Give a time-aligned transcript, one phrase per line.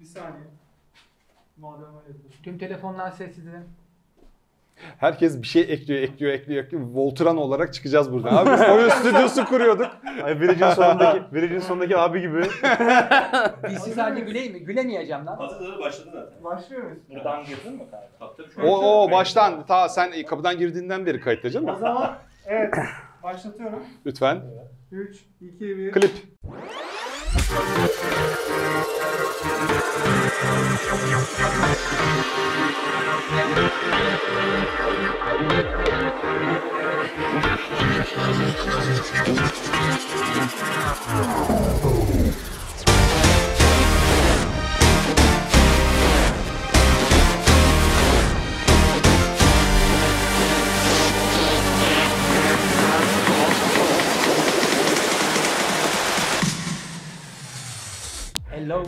[0.00, 0.44] Bir saniye.
[1.56, 2.18] Madem öyle.
[2.42, 3.62] Tüm telefonlar sessizde.
[4.98, 6.82] Herkes bir şey ekliyor, ekliyor, ekliyor, ekliyor.
[6.82, 8.36] Voltran olarak çıkacağız buradan.
[8.36, 9.90] Abi biz oyun stüdyosu kuruyorduk.
[10.24, 12.42] Ay Virage'in sonundaki, Virage'in sonundaki abi gibi.
[13.70, 14.60] Dilsiz halde güleyim mi?
[14.64, 15.36] Gülemeyeceğim lan.
[15.36, 16.44] Hazırladı başladı zaten.
[16.44, 16.98] Başlıyor muyuz?
[17.10, 18.08] Buradan girdin mi kanka?
[18.18, 18.66] Tabii tabii şu an.
[18.68, 21.68] O, o baştan, ta sen kapıdan girdiğinden beri kayıtta canım.
[21.68, 22.74] O zaman evet
[23.22, 23.82] başlatıyorum.
[24.06, 24.42] Lütfen.
[24.92, 25.92] 3, 2, 1.
[25.92, 26.12] Klip.
[58.50, 58.84] Hello.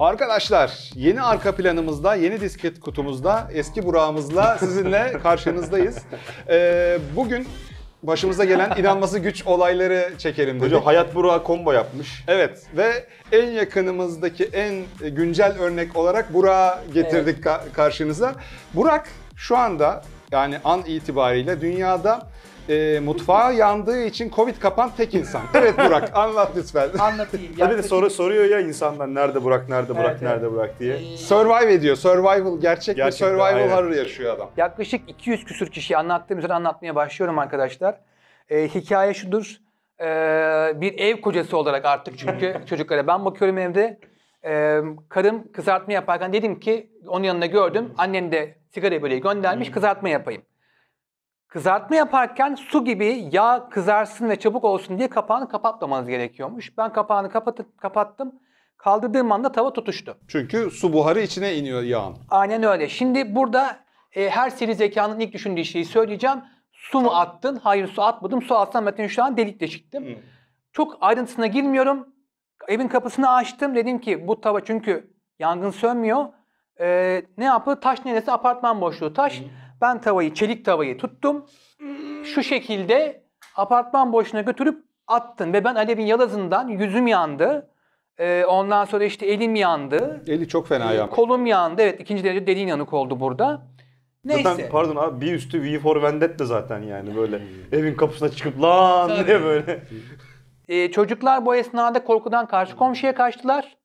[0.00, 5.98] Arkadaşlar yeni arka planımızda, yeni disket kutumuzda, eski Burak'ımızla sizinle karşınızdayız.
[6.48, 7.48] Ee, bugün
[8.02, 10.66] başımıza gelen inanması güç olayları çekelim dedik.
[10.66, 12.24] Hocam Hayat Burak'a combo yapmış.
[12.28, 18.34] Evet ve en yakınımızdaki en güncel örnek olarak Burak'ı getirdik ka- karşınıza.
[18.74, 22.28] Burak şu anda yani an itibariyle dünyada
[22.68, 25.42] e, mutfağı yandığı için Covid kapan tek insan.
[25.54, 26.88] Evet Burak anlat lütfen.
[26.98, 27.56] Anlatayım.
[27.58, 30.96] Tabii de soru soruyor ya insanlar nerede Burak, nerede Burak, Evet, nerede Burak diye.
[30.96, 31.96] Ee, Survive ediyor.
[31.96, 33.76] Survival gerçek bir Gerçekten, survival aynen.
[33.76, 34.50] horror yaşıyor adam.
[34.56, 37.94] Yaklaşık 200 küsür kişiye anlattığım üzere anlatmaya başlıyorum arkadaşlar.
[38.48, 39.56] Ee, hikaye şudur.
[40.00, 40.04] Ee,
[40.80, 43.98] bir ev kocası olarak artık çünkü çocuklara ben bakıyorum evde.
[44.44, 47.92] Ee, karım kızartma yaparken dedim ki onun yanında gördüm.
[47.98, 50.42] Annem de sigara böreği göndermiş kızartma yapayım.
[51.50, 56.78] Kızartma yaparken su gibi yağ kızarsın ve çabuk olsun diye kapağını kapatmamanız gerekiyormuş.
[56.78, 58.34] Ben kapağını kapatıp kapattım.
[58.76, 60.16] Kaldırdığım anda tava tutuştu.
[60.28, 62.16] Çünkü su buharı içine iniyor yağın.
[62.30, 62.88] Aynen öyle.
[62.88, 63.76] Şimdi burada
[64.12, 66.38] e, her seri zekanın ilk düşündüğü şeyi söyleyeceğim.
[66.72, 67.60] Su mu attın?
[67.62, 68.42] Hayır su atmadım.
[68.42, 70.18] Su atsam zaten şu an delik deşiktim.
[70.72, 72.08] Çok ayrıntısına girmiyorum.
[72.68, 73.74] Evin kapısını açtım.
[73.74, 76.24] Dedim ki bu tava çünkü yangın sönmüyor.
[76.80, 77.80] E, ne yapı?
[77.80, 78.32] Taş neresi?
[78.32, 79.42] Apartman boşluğu taş.
[79.80, 81.46] Ben tavayı, çelik tavayı tuttum.
[82.24, 83.24] Şu şekilde
[83.56, 85.52] apartman boşluğuna götürüp attım.
[85.52, 87.70] Ve ben alevin yalazından yüzüm yandı.
[88.18, 90.24] E, ondan sonra işte elim yandı.
[90.26, 91.10] Eli çok fena Ee, yandı.
[91.14, 91.82] Kolum yandı.
[91.82, 93.62] Evet ikinci derece deliğin yanık oldu burada.
[94.24, 94.42] Neyse.
[94.42, 97.42] Zaten pardon abi bir üstü V for Vendetta zaten yani böyle
[97.72, 99.26] evin kapısına çıkıp lan Tabii.
[99.26, 99.82] diye böyle.
[100.68, 103.76] Ee, çocuklar bu esnada korkudan karşı komşuya kaçtılar.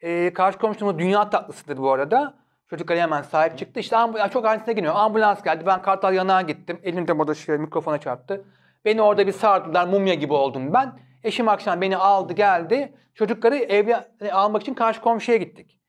[0.00, 2.34] Ee, karşı komşumuz dünya tatlısıdır bu arada.
[2.70, 3.80] Çocuklar hemen sahip çıktı.
[3.80, 4.94] İşte ambulans, çok ayrıntısına girmiyor.
[4.96, 5.66] Ambulans geldi.
[5.66, 6.80] Ben Kartal Yanığa gittim.
[6.82, 8.44] Elimde burada şöyle mikrofona çarptı.
[8.84, 9.88] Beni orada bir sardılar.
[9.88, 10.98] Mumya gibi oldum ben.
[11.24, 12.94] Eşim akşam beni aldı geldi.
[13.14, 15.80] Çocukları eve almak için karşı komşuya gittik.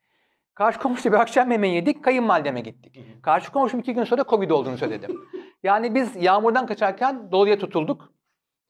[0.54, 2.04] Karşı komşuda bir akşam yemeği yedik.
[2.04, 3.22] Kayınvalideme gittik.
[3.22, 5.20] Karşı komşum iki gün sonra Covid olduğunu söyledim.
[5.62, 8.12] Yani biz yağmurdan kaçarken doluya tutulduk.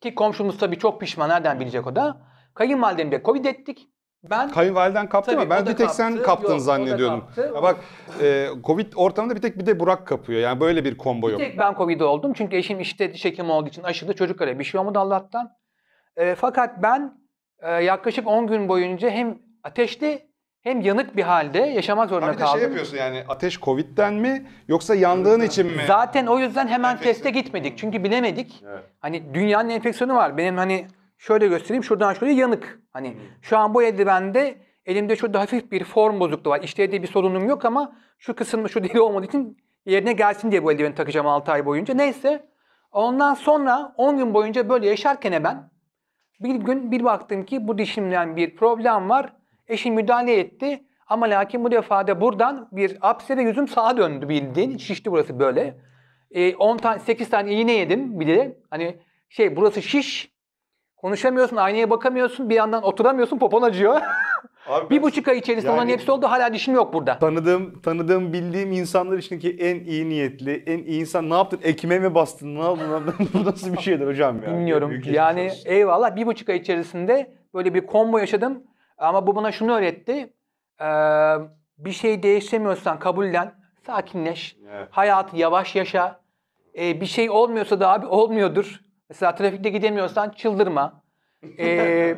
[0.00, 1.28] Ki komşumuz tabii çok pişman.
[1.28, 2.22] Nereden bilecek o da?
[2.54, 3.88] Kayınvalidemi de Covid ettik.
[4.24, 6.24] Ben Kayınvaliden kaptı Tabii, ama ben bir tek sen kaptı.
[6.26, 7.20] kaptın Yok, zannediyordum.
[7.20, 7.52] kaptı.
[7.54, 7.76] Ya bak
[8.22, 10.40] e, Covid ortamında bir tek bir de Burak kapıyor.
[10.40, 11.40] Yani böyle bir combo bir yok.
[11.40, 12.32] tek ben Covid oldum.
[12.32, 15.52] Çünkü eşim işte diş hekimi olduğu için aşılı çocuklara bir şey olmadı Allah'tan.
[16.16, 17.14] E, fakat ben
[17.62, 20.30] e, yaklaşık 10 gün boyunca hem ateşli
[20.62, 22.58] hem yanık bir halde yaşamak zorunda Ha bir de kaldım.
[22.58, 25.82] şey yapıyorsun yani ateş Covid'den mi yoksa yandığın için mi?
[25.86, 27.14] Zaten o yüzden hemen Enfeksiyon.
[27.14, 27.78] teste gitmedik.
[27.78, 28.62] Çünkü bilemedik.
[28.68, 28.84] Evet.
[29.00, 30.36] Hani dünyanın enfeksiyonu var.
[30.36, 30.86] Benim hani
[31.20, 32.80] şöyle göstereyim şuradan şuraya yanık.
[32.90, 36.60] Hani şu an bu eldivende elimde şurada hafif bir form bozukluğu var.
[36.62, 40.72] İşte bir sorunum yok ama şu kısımda şu deli olmadığı için yerine gelsin diye bu
[40.72, 41.94] eldiveni takacağım 6 ay boyunca.
[41.94, 42.46] Neyse.
[42.92, 45.70] Ondan sonra 10 gün boyunca böyle yaşarken ben
[46.40, 49.32] bir gün bir baktım ki bu dişimden bir problem var.
[49.68, 50.84] Eşim müdahale etti.
[51.06, 54.76] Ama lakin bu defa da buradan bir apse ve yüzüm sağa döndü bildiğin.
[54.76, 55.76] Şişti burası böyle.
[56.30, 58.58] E, 10 tane 8 tane iğne yedim bir de.
[58.70, 58.98] Hani
[59.28, 60.39] şey burası şiş.
[61.00, 64.00] Konuşamıyorsun, aynaya bakamıyorsun, bir yandan oturamıyorsun, popon acıyor.
[64.68, 67.18] Abi bir buçuk ay içerisinde Yani- onların hepsi oldu, hala dişim yok burada.
[67.18, 71.60] tanıdığım, tanıdığım, bildiğim insanlar içindeki en iyi niyetli, en iyi insan ne yaptın?
[71.62, 72.54] Ekmeğe mi bastın?
[72.54, 73.14] Ne yaptın?
[73.34, 74.48] Bu nasıl bir şeydir hocam ya?
[74.48, 75.00] Bilmiyorum.
[75.04, 75.70] Yani olsun.
[75.70, 78.62] eyvallah bir buçuk ay içerisinde böyle bir combo yaşadım.
[78.98, 80.32] Ama bu bana şunu öğretti.
[80.80, 80.84] Ee,
[81.78, 83.54] bir şey değiştiremiyorsan kabullen,
[83.86, 84.56] sakinleş.
[84.72, 84.88] Evet.
[84.90, 86.20] Hayatı yavaş yaşa.
[86.78, 88.80] Ee, bir şey olmuyorsa da abi olmuyordur.
[89.08, 90.99] Mesela trafikte gidemiyorsan çıldırma.
[91.58, 92.16] Ee,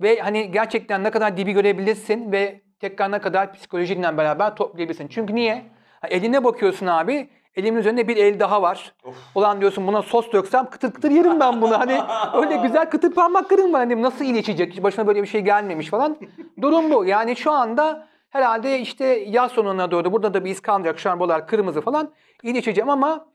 [0.00, 5.08] ve hani gerçekten ne kadar dibi görebilirsin ve tekrar ne kadar psikolojinle beraber toplayabilirsin.
[5.08, 5.62] Çünkü niye?
[6.00, 7.28] Ha, eline bakıyorsun abi.
[7.56, 8.94] Elimin üzerinde bir el daha var.
[9.34, 11.78] Ulan diyorsun buna sos döksem kıtır kıtır yerim ben bunu.
[11.78, 12.00] Hani
[12.34, 13.80] öyle güzel kıtır parmaklarım var.
[13.80, 14.72] Hani nasıl iyileşecek?
[14.72, 16.16] Hiç başıma böyle bir şey gelmemiş falan.
[16.60, 17.04] Durum bu.
[17.04, 21.20] Yani şu anda Herhalde işte yaz sonuna doğru burada da bir iz kalmayacak.
[21.20, 22.12] Buralar kırmızı falan.
[22.42, 23.26] iyileşeceğim ama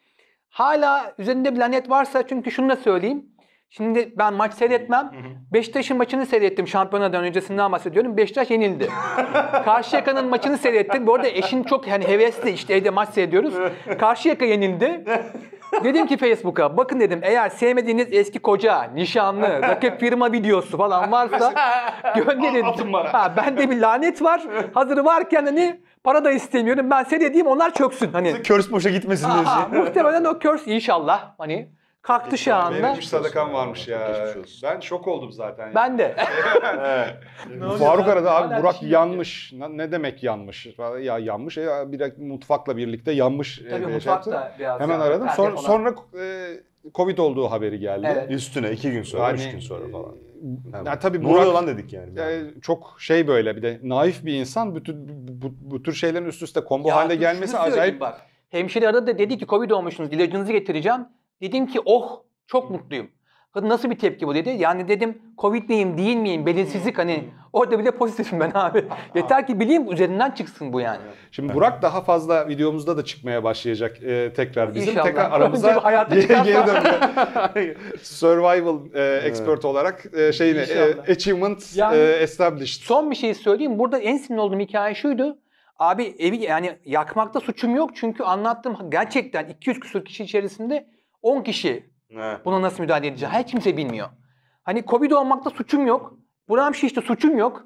[0.50, 3.29] hala üzerinde bir lanet varsa çünkü şunu da söyleyeyim.
[3.70, 5.12] Şimdi ben maç seyretmem.
[5.54, 8.18] Beşiktaş'ın maçını seyrettim şampiyonadan öncesinden bahsediyorum.
[8.18, 8.90] Beşiktaş yenildi.
[9.66, 11.08] Karşıyaka'nın maçını seyrettim.
[11.08, 13.54] Bu arada eşin çok hani hevesli işte evde maç seyrediyoruz.
[14.00, 15.06] Karşıyaka yenildi.
[15.84, 21.54] Dedim ki Facebook'a bakın dedim eğer sevmediğiniz eski koca, nişanlı, rakip firma videosu falan varsa
[22.16, 22.64] gönderin.
[22.64, 23.14] Atın bana.
[23.14, 24.42] Ha, bende bir lanet var.
[24.74, 26.90] Hazırı varken hani para da istemiyorum.
[26.90, 28.12] Ben seyredeyim onlar çöksün.
[28.12, 29.82] Hani Körs boşa gitmesin diye.
[29.82, 31.70] Muhtemelen o curse inşallah hani
[32.10, 32.84] kalktı şu anda.
[32.84, 34.28] Benim hiç sadakam varmış ya.
[34.64, 35.72] Ben şok oldum zaten.
[35.76, 36.16] Ben de.
[37.80, 39.54] Faruk aradı abi Hala Burak şey yanmış.
[39.54, 40.68] Na- Ne demek yanmış?
[41.02, 43.58] Ya yanmış ya bir mutfakla birlikte yanmış.
[43.58, 44.32] Tabii e, şey mutfak yaptı.
[44.32, 44.82] da biraz.
[44.82, 45.28] Hemen yani, aradım.
[45.28, 45.64] perde Sonra, falan.
[45.68, 46.50] sonra e,
[46.96, 48.08] Covid olduğu haberi geldi.
[48.12, 48.32] Evet.
[48.32, 50.16] Üstüne iki gün sonra, Yani, üç gün sonra falan.
[50.86, 52.20] e, Ya tabii ne oluyor Burak lan dedik yani.
[52.20, 54.76] e, çok şey böyle bir de naif bir insan.
[54.76, 58.02] Bütün bu, bu, bu tür şeylerin üst üste combo Ya halde dur, gelmesi söyleyeyim acayip.
[58.02, 58.22] Bak.
[58.50, 61.06] Hemşire aradı da dedi ki Covid olmuşsunuz ilacınızı getireceğim.
[61.42, 63.10] Dedim ki oh çok mutluyum.
[63.54, 64.50] Kadın nasıl bir tepki bu dedi.
[64.50, 68.86] Yani dedim Covid miyim değil miyim belirsizlik hani orada bile pozitifim ben abi.
[69.16, 71.00] Yeter ki bileyim üzerinden çıksın bu yani.
[71.32, 74.90] Şimdi Burak daha fazla videomuzda da çıkmaya başlayacak e, tekrar bizim.
[74.90, 75.06] İnşallah.
[75.06, 77.76] Tekrar aramıza hayata geri, dönüyor.
[78.02, 82.82] Survival e, expert olarak e, şeyine e, achievement Yani- e, established.
[82.82, 83.80] Son bir şey söyleyeyim.
[83.80, 85.38] Burada en sinir olduğum hikaye şuydu.
[85.80, 90.88] Abi evi yani yakmakta suçum yok çünkü anlattım gerçekten 200 küsur kişi içerisinde
[91.22, 92.38] 10 kişi He.
[92.46, 94.10] buna nasıl müdahale edeceği hiç kimse bilmiyor.
[94.64, 96.14] Hani Covid olmakta suçum yok.
[96.50, 97.64] Buram şişti suçum yok.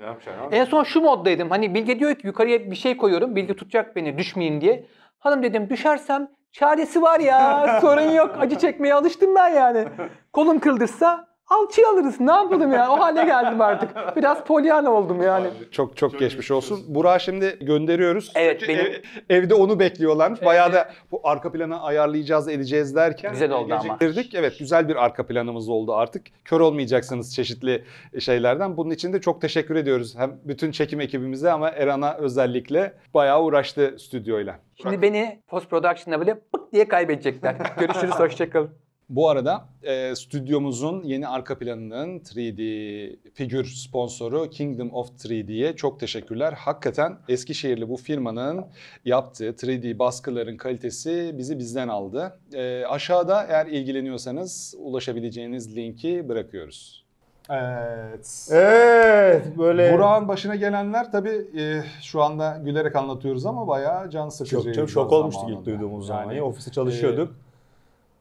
[0.51, 1.49] En son şu moddaydım.
[1.49, 3.35] Hani Bilge diyor ki yukarıya bir şey koyuyorum.
[3.35, 4.85] Bilge tutacak beni düşmeyeyim diye.
[5.19, 7.67] Hanım dedim düşersem çaresi var ya.
[7.81, 8.35] Sorun yok.
[8.39, 9.87] Acı çekmeye alıştım ben yani.
[10.33, 12.19] Kolum kıldırsa alçıyı alırız.
[12.19, 12.89] Ne yapalım yani?
[12.89, 14.15] O hale geldim artık.
[14.15, 15.47] Biraz polyana oldum yani.
[15.71, 16.79] Çok çok, geçmiş olsun.
[16.87, 18.31] Burak'ı şimdi gönderiyoruz.
[18.35, 18.85] Evet, Çünkü benim-
[19.29, 20.45] ev- evde onu bekliyorlarmış.
[20.45, 23.83] Bayağı da bu arka planı ayarlayacağız, edeceğiz derken Güzel oldu ama.
[23.83, 24.35] geciktirdik.
[24.35, 26.25] Evet, güzel bir arka planımız oldu artık.
[26.45, 27.83] Kör olmayacaksınız çeşitli
[28.19, 28.77] şeylerden.
[28.77, 30.15] Bunun için de çok teşekkür ediyoruz.
[30.17, 34.59] Hem bütün çekim ekibimize ama Eran'a özellikle bayağı uğraştı stüdyoyla.
[34.81, 37.55] Şimdi beni post production'da böyle pık diye kaybedecekler.
[37.79, 38.13] Görüşürüz.
[38.19, 38.82] Hoşçakalın.
[39.15, 46.53] Bu arada e, stüdyomuzun yeni arka planının 3D figür sponsoru Kingdom of 3D'ye çok teşekkürler.
[46.53, 48.65] Hakikaten Eskişehirli bu firmanın
[49.05, 52.39] yaptığı 3D baskıların kalitesi bizi bizden aldı.
[52.53, 57.03] E, aşağıda eğer ilgileniyorsanız ulaşabileceğiniz linki bırakıyoruz.
[57.49, 58.47] Evet.
[58.51, 64.63] Evet böyle Burak'ın başına gelenler tabii e, şu anda gülerek anlatıyoruz ama bayağı can sıkıcı.
[64.63, 66.23] çok, çok şok olmuştuk ilk duyduğumuz zaman.
[66.23, 67.42] Yani, Ya, ofiste çalışıyorduk.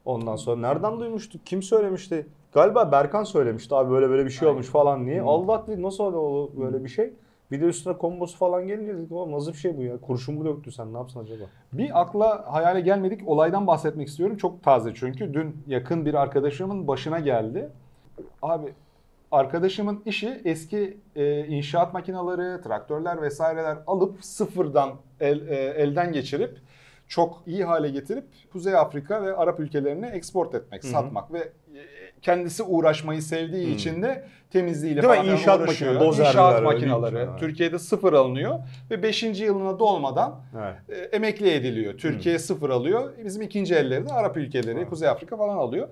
[0.04, 1.46] Ondan sonra nereden duymuştuk?
[1.46, 2.26] Kim söylemişti?
[2.52, 5.22] Galiba Berkan söylemişti abi böyle böyle bir şey olmuş falan diye.
[5.22, 7.12] Allah dedi nasıl oldu böyle bir şey?
[7.50, 9.96] Bir de üstüne kombosu falan gelince dedik "Oğlum nasıl bir şey bu ya?
[10.00, 11.44] Kurşun mu döktü sen ne yapsın acaba?
[11.72, 14.36] Bir akla hayale gelmedik olaydan bahsetmek istiyorum.
[14.36, 15.34] Çok taze çünkü.
[15.34, 17.68] Dün yakın bir arkadaşımın başına geldi.
[18.42, 18.72] Abi
[19.32, 24.90] arkadaşımın işi eski e, inşaat makineleri, traktörler vesaireler alıp sıfırdan
[25.20, 26.58] el, e, elden geçirip
[27.12, 30.92] çok iyi hale getirip Kuzey Afrika ve Arap ülkelerine export etmek, Hı hı.
[30.92, 31.48] satmak ve e,
[32.22, 33.70] kendisi uğraşmayı sevdiği Hı.
[33.70, 35.90] için de temizliğiyle Değil falan İnşaat uğraşıyor.
[35.92, 37.10] makineleri, dozerler, İnşaat öyle makineleri.
[37.10, 37.38] şeyler.
[37.38, 38.58] Türkiye'de sıfır alınıyor
[38.90, 39.22] ve 5.
[39.22, 40.74] yılına dolmadan Evet.
[41.12, 41.98] e, emekli ediliyor.
[41.98, 43.12] Türkiye sıfır alıyor.
[43.24, 45.88] Bizim ikinci elleri de Arap ülkeleri, Kuzey Afrika falan alıyor.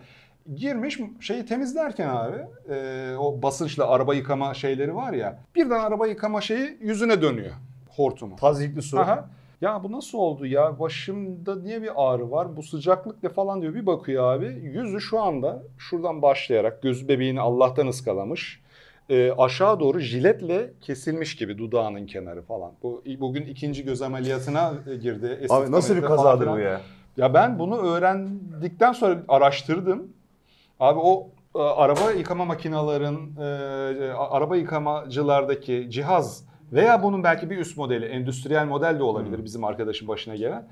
[0.54, 2.36] Girmiş şeyi temizlerken abi
[2.74, 7.52] e, o basınçla araba yıkama şeyleri var ya birden araba yıkama şeyi yüzüne dönüyor
[7.96, 8.36] hortumu.
[8.36, 8.98] Tazikli su.
[9.00, 9.28] Aha.
[9.60, 10.78] Ya bu nasıl oldu ya?
[10.80, 12.56] Başımda niye bir ağrı var?
[12.56, 13.74] Bu sıcaklık ne falan diyor.
[13.74, 14.46] Bir bakıyor abi.
[14.46, 18.60] Yüzü şu anda şuradan başlayarak göz bebeğini Allah'tan ıskalamış.
[19.08, 22.72] E, aşağı doğru jiletle kesilmiş gibi dudağının kenarı falan.
[22.82, 25.26] Bu bugün ikinci göz ameliyatına e, girdi.
[25.26, 26.56] Estetik Abi nasıl bir falan kazadır filan.
[26.56, 26.80] bu ya?
[27.16, 30.12] Ya ben bunu öğrendikten sonra araştırdım.
[30.80, 37.76] Abi o e, araba yıkama makinelerin, e, araba yıkamacılardaki cihaz veya bunun belki bir üst
[37.76, 39.44] modeli, endüstriyel model de olabilir Hmm.
[39.44, 40.68] bizim arkadaşın başına gelen.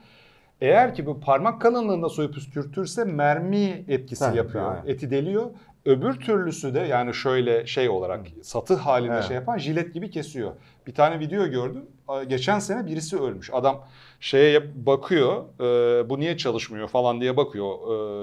[0.61, 4.71] Eğer ki bu parmak kalınlığında soyup püskürtürse mermi etkisi Heh, yapıyor.
[4.75, 4.87] aynen.
[4.87, 5.51] Eti deliyor.
[5.85, 9.25] Öbür türlüsü de yani şöyle şey olarak satı halinde Evet.
[9.25, 10.53] şey yapan jilet gibi kesiyor.
[10.87, 11.85] Bir tane video gördüm.
[12.29, 13.51] Geçen sene birisi ölmüş.
[13.53, 13.85] Adam
[14.21, 15.45] şeye bakıyor.
[15.61, 17.69] e, bu niye çalışmıyor falan diye bakıyor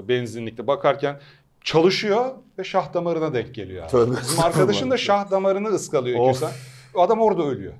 [0.03, 0.67] e, benzinlikte.
[0.67, 1.20] Bakarken
[1.63, 2.25] çalışıyor
[2.60, 3.84] ve şah damarına denk geliyor.
[3.84, 3.91] abi.
[3.91, 6.44] Tövbe Bizim arkadaşın da şah damarını ıskalıyor Of.
[6.98, 7.74] Adam orada ölüyor.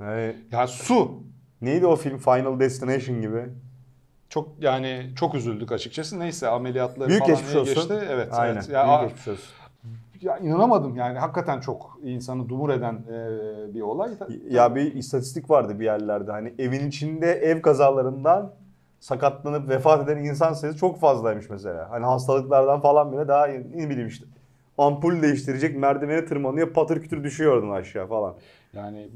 [0.00, 1.10] Yani Yani su.
[1.62, 3.44] neydi o film Final Destination gibi?
[4.28, 6.18] Çok yani çok üzüldük açıkçası.
[6.20, 7.74] Neyse ameliyatları Büyük falan geçmiş iyi olsun.
[7.74, 7.94] geçti.
[8.10, 8.28] Evet.
[8.32, 8.54] Aynen.
[8.54, 8.68] evet.
[8.68, 9.44] Ya, Büyük geçmiş olsun.
[10.20, 14.10] ya inanamadım yani hakikaten çok insanı dumur eden e, bir olay.
[14.50, 16.30] Ya bir istatistik vardı bir yerlerde.
[16.30, 18.52] Hani evin içinde ev kazalarından
[19.00, 21.90] sakatlanıp vefat eden insan sayısı çok fazlaymış mesela.
[21.90, 24.24] Hani hastalıklardan falan bile daha ne bileyim işte
[24.78, 28.34] ampul değiştirecek merdivene tırmanıyor patır kütür düşüyor oradan aşağı falan.
[28.72, 29.08] Yani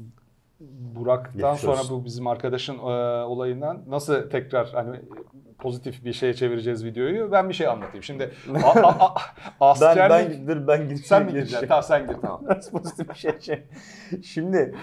[0.95, 2.81] Burak'tan sonra bu bizim arkadaşın e,
[3.23, 4.99] olayından nasıl tekrar hani
[5.59, 8.03] pozitif bir şeye çevireceğiz videoyu ben bir şey anlatayım.
[8.03, 8.31] Şimdi
[8.63, 9.15] a, a, a,
[9.61, 10.39] Ben, askerlik...
[10.39, 11.05] ben, dur ben gideceğim.
[11.05, 11.67] sen mi gireceksin?
[11.67, 12.41] Tamam sen gir tamam.
[12.45, 13.63] Biraz pozitif bir şey, şey.
[14.23, 14.75] Şimdi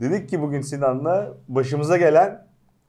[0.00, 2.46] dedik ki bugün Sinan'la başımıza gelen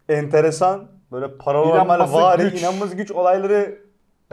[0.09, 2.61] enteresan böyle paranormal vari güç.
[2.61, 3.82] inanılmaz güç olayları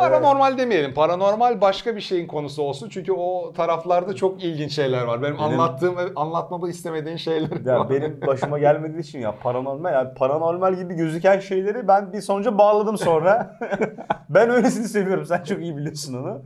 [0.00, 0.94] Paranormal demeyelim.
[0.94, 2.88] Paranormal başka bir şeyin konusu olsun.
[2.88, 5.22] Çünkü o taraflarda çok ilginç şeyler var.
[5.22, 7.90] Benim, Benim- anlattığım, anlatmamı istemediğin şeyler Ya var.
[7.90, 12.98] benim başıma gelmediği için ya paranormal yani paranormal gibi gözüken şeyleri ben bir sonuca bağladım
[12.98, 13.58] sonra.
[14.28, 15.26] ben öylesini seviyorum.
[15.26, 16.42] Sen çok iyi biliyorsun onu.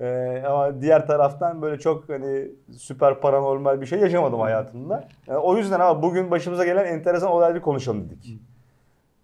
[0.00, 5.08] Ee, ama diğer taraftan böyle çok hani süper paranormal bir şey yaşamadım hayatımda.
[5.26, 8.40] Yani o yüzden ama bugün başımıza gelen enteresan olayları konuşalım dedik.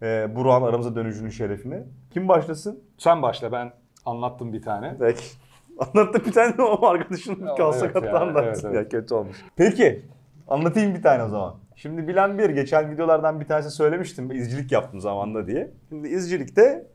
[0.04, 1.82] Ee, Burak'ın aramıza dönüşünün şerefine.
[2.10, 2.82] Kim başlasın?
[2.98, 3.72] Sen başla ben
[4.04, 4.96] anlattım bir tane.
[5.00, 5.24] Peki.
[5.78, 8.44] Anlattı bir tane de o arkadaşın Ya, kalsa evet katı ya, anlattı.
[8.46, 8.74] evet, evet.
[8.74, 9.36] Ya kötü olmuş.
[9.56, 10.02] Peki.
[10.48, 11.54] Anlatayım bir tane o zaman.
[11.76, 15.70] Şimdi bilen bir geçen videolardan bir tanesi söylemiştim izcilik yaptım zamanında diye.
[15.88, 16.86] Şimdi izcilikte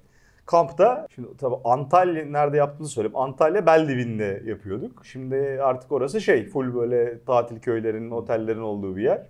[0.45, 3.17] kampta şimdi tabii Antalya nerede yaptığını söyleyeyim.
[3.17, 5.05] Antalya Beldivin'de yapıyorduk.
[5.05, 9.27] Şimdi artık orası şey full böyle tatil köylerinin, otellerin olduğu bir yer.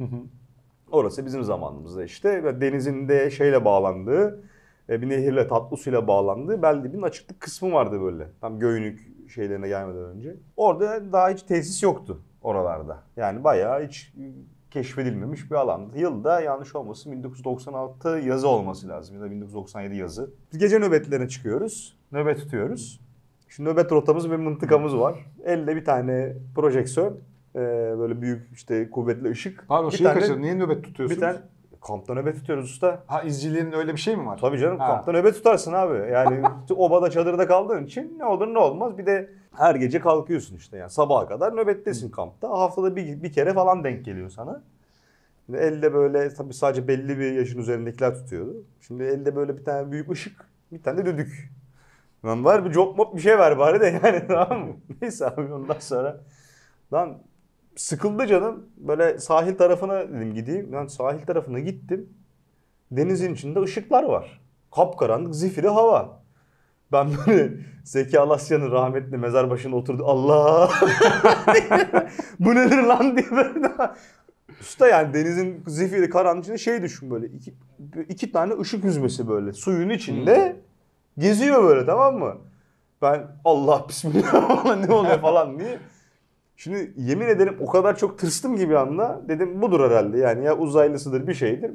[0.91, 4.43] Orası bizim zamanımızda işte denizin de şeyle bağlandığı
[4.89, 8.27] e, bir nehirle tatlı suyla bağlandığı Beldib'in açıklık kısmı vardı böyle.
[8.41, 10.35] Tam Göynük şeylerine gelmeden önce.
[10.57, 12.97] Orada daha hiç tesis yoktu oralarda.
[13.17, 14.13] Yani bayağı hiç
[14.71, 15.97] keşfedilmemiş bir alandı.
[15.97, 20.31] Yılda yanlış olmasın 1996 yazı olması lazım ya da 1997 yazı.
[20.51, 21.97] Biz gece nöbetlerine çıkıyoruz.
[22.11, 23.01] Nöbet tutuyoruz.
[23.49, 25.25] Şimdi nöbet rotamız ve mıntıkamız var.
[25.43, 27.19] Elle bir tane projeksiyon,
[27.59, 29.65] e, böyle büyük işte kuvvetli ışık.
[29.67, 30.41] Pardon bir şeyi tane, kaçırdım.
[30.41, 31.21] Niye nöbet tutuyorsunuz?
[31.21, 31.39] bir tane
[31.81, 33.03] kampta nöbet tutuyoruz usta.
[33.07, 34.37] Ha izciliğin öyle bir şey mi var?
[34.37, 34.87] Tabii canım Ha.
[34.87, 36.11] kampta nöbet tutarsın abi.
[36.11, 38.97] Yani obada çadırda kaldığın için ne olur ne olmaz.
[38.97, 42.49] Bir de her gece kalkıyorsun işte yani sabaha kadar nöbettesin kampta.
[42.49, 44.61] Haftada bir, bir kere falan denk geliyor sana.
[45.45, 48.63] Şimdi elde böyle tabii sadece belli bir yaşın üzerindekiler tutuyordu.
[48.81, 51.51] Şimdi elde böyle bir tane büyük ışık, bir tane de düdük.
[52.25, 54.75] Lan var bir cop mop bir şey ver bari de yani tamam mı?
[55.01, 56.21] Neyse abi ondan sonra.
[56.93, 57.17] Lan
[57.79, 58.65] sıkıldı canım.
[58.77, 60.73] Böyle sahil tarafına dedim gideyim.
[60.73, 62.09] Lan sahil tarafına gittim.
[62.91, 64.41] Denizin içinde ışıklar var.
[64.75, 66.19] Kapkaranlık zifiri hava.
[66.91, 67.51] Ben böyle
[67.83, 70.03] Zeki Alasya'nın rahmetli mezar başında oturdu.
[70.05, 70.69] Allah!
[72.39, 73.69] Bu nedir lan diye böyle
[74.61, 77.27] Usta yani denizin zifiri karanlık içinde şey düşün böyle.
[77.27, 77.53] iki,
[78.09, 80.55] iki tane ışık hüzmesi böyle suyun içinde
[81.17, 82.37] geziyor böyle tamam mı?
[83.01, 85.79] Ben Allah bismillah ne oluyor falan diye.
[86.59, 91.27] Şimdi yemin ederim o kadar çok tırstım gibi anda dedim budur herhalde yani ya uzaylısıdır
[91.27, 91.71] bir şeydir.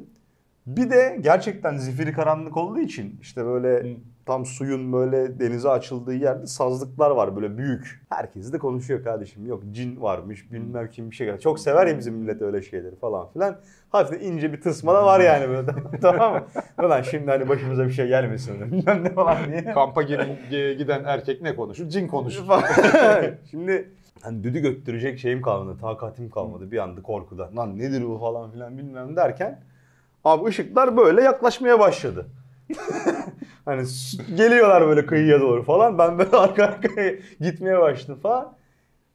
[0.67, 6.47] Bir de gerçekten zifiri karanlık olduğu için işte böyle tam suyun böyle denize açıldığı yerde
[6.47, 8.01] sazlıklar var böyle büyük.
[8.09, 9.45] Herkes de konuşuyor kardeşim.
[9.45, 11.37] Yok cin varmış bilmem kim bir şey.
[11.37, 13.57] Çok sever ya bizim millet öyle şeyleri falan filan.
[13.89, 16.43] Hafif de ince bir tısma da var yani böyle tamam mı?
[16.83, 19.65] Ulan şimdi hani başımıza bir şey gelmesin bilmem ne falan diye.
[19.65, 21.89] Kampa giden erkek ne konuşur?
[21.89, 22.43] Cin konuşur.
[23.51, 23.89] Şimdi
[24.25, 27.57] hani düdük götürecek şeyim kalmadı, takatim kalmadı bir anda korkudan.
[27.57, 29.61] Lan nedir bu falan filan bilmem derken
[30.23, 32.25] abi ışıklar böyle yaklaşmaya başladı.
[33.65, 33.83] hani
[34.35, 35.97] geliyorlar böyle kıyıya doğru falan.
[35.97, 38.53] Ben böyle arka arkaya gitmeye başladım falan.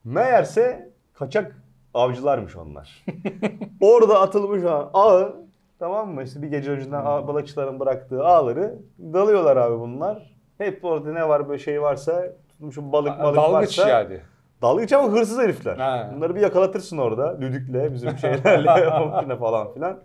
[0.05, 1.57] Meğerse kaçak
[1.95, 3.05] avcılarmış onlar.
[3.81, 5.37] Orada atılmış olan ağı
[5.79, 6.23] tamam mı?
[6.23, 10.35] İşte bir gece önceden ağ- balıkçıların bıraktığı ağları dalıyorlar abi bunlar.
[10.59, 13.89] Hep orada ne var böyle şey varsa tutmuşum balık balık Dalgıç varsa.
[13.89, 14.21] yani.
[14.63, 15.77] Dalgıç ama hırsız herifler.
[15.77, 16.11] Ha.
[16.17, 19.99] Bunları bir yakalatırsın orada düdükle bizim şeylerle falan filan.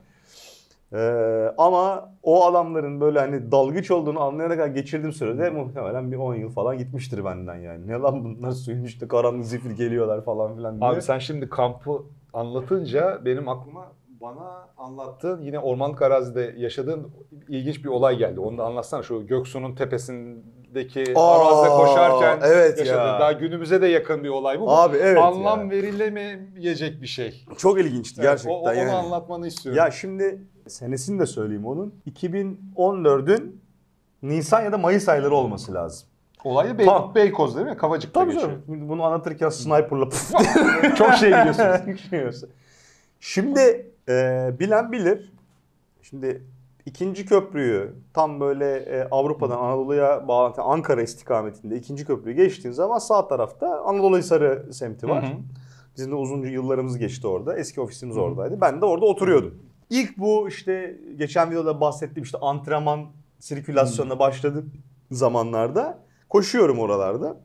[0.94, 6.36] Ee, ama o adamların böyle hani dalgıç olduğunu anlayana kadar geçirdiğim sürede muhtemelen bir 10
[6.36, 7.88] yıl falan gitmiştir benden yani.
[7.88, 10.90] Ne lan bunlar suyun işte karanlık zifir geliyorlar falan filan diye.
[10.90, 12.02] Abi sen şimdi kampı
[12.34, 13.86] anlatınca benim aklıma
[14.22, 17.12] bana anlattığın yine ormanlık arazide yaşadığın
[17.50, 18.40] ilginç bir olay geldi.
[18.40, 19.76] Onu da anlatsana şu Göksu'nun
[21.16, 23.20] Aa, arazide koşarken evet yaşadığın ya.
[23.20, 24.72] daha günümüze de yakın bir olay bu.
[24.72, 25.70] Abi evet Anlam ya.
[25.70, 27.46] verilemeyecek bir şey.
[27.58, 28.92] Çok ilginçti Evet, gerçekten o, onu yani.
[28.92, 29.78] anlatmanı istiyorum.
[29.84, 31.94] Ya şimdi senesini de söyleyeyim onun.
[32.12, 33.62] 2014'ün
[34.24, 36.08] Nisan ya da Mayıs ayları olması lazım.
[36.44, 37.16] Olayı Bey, Tamam.
[37.16, 37.78] Beykoz'da değil mi?
[37.78, 38.52] Kavacık'ta Tabii geçiyor.
[38.68, 38.90] canım.
[38.90, 40.06] Bunu anlatırken sniper'la
[40.96, 42.46] çok şey biliyorsunuz.
[43.20, 45.34] Şimdi e, bilen bilir.
[46.02, 46.44] Şimdi
[46.86, 53.28] ikinci köprüyü tam böyle e, Avrupa'dan Anadolu'ya bağlantı Ankara istikametinde ikinci köprüyü geçtiğin zaman sağ
[53.28, 55.24] tarafta Anadolu Hisarı semti var.
[55.24, 55.38] Hı hı.
[55.98, 57.58] Bizim de uzun yıllarımız geçti orada.
[57.58, 58.62] Eski ofisimiz oradaydı.
[58.62, 59.60] Ben de orada oturuyordum.
[59.90, 63.06] İlk bu işte geçen videoda bahsettiğim işte antrenman
[63.40, 64.66] sirkülasyonuna başladık
[65.12, 66.00] zamanlarda
[66.30, 67.38] koşuyorum oralarda.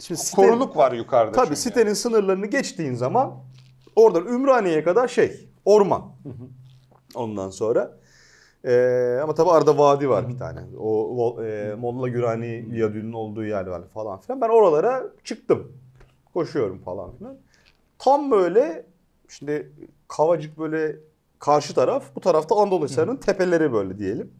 [0.00, 1.32] Şimdi site- Koruluk var yukarıda.
[1.32, 1.60] Tabii çünkü.
[1.60, 3.34] sitenin sınırlarını geçtiğin zaman
[3.96, 6.02] oradan Ümraniye'ye kadar şey orman.
[7.14, 7.98] Ondan sonra
[8.64, 10.60] ee, ama tabii arada vadi var bir tane.
[10.78, 14.40] O e, Molla Gürani Viyadüğü'nün olduğu yer var falan filan.
[14.40, 15.72] Ben oralara çıktım.
[16.34, 17.36] Koşuyorum falan filan.
[17.98, 18.86] Tam böyle
[19.28, 19.72] şimdi
[20.08, 20.96] Kavacık böyle
[21.38, 24.30] karşı taraf, bu tarafta Anadolu Hisarı'nın tepeleri böyle diyelim.